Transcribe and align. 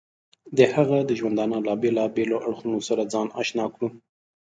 د 0.57 0.59
هغه 0.73 0.97
د 1.09 1.11
ژوندانه 1.19 1.57
له 1.67 1.73
بېلابېلو 1.81 2.41
اړخونو 2.47 2.79
سره 2.87 3.03
ځان 3.13 3.27
اشنا 3.41 3.65
کړو. 3.73 3.87